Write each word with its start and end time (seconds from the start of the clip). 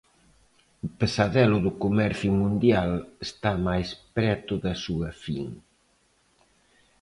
O 0.85 0.87
pesadelo 0.99 1.57
do 1.65 1.71
comercio 1.83 2.31
mundial 2.41 2.91
está 3.27 3.51
máis 3.67 3.89
preto 4.17 4.53
da 4.63 4.73
súa 4.83 5.09
fin. 5.23 5.45